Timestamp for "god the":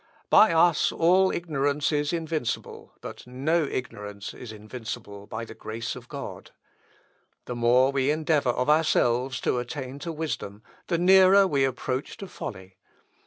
6.09-7.55